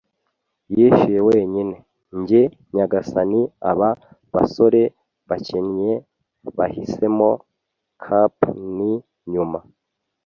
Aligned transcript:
yishuye 0.77 1.19
wenyine. 1.29 1.75
“Njye, 2.19 2.41
nyagasani. 2.75 3.41
Aba 3.71 3.89
basore 4.33 4.81
bakennye 5.29 5.91
bahisemo 6.57 7.29
cap'n, 8.03 8.79
nyuma 9.31 9.59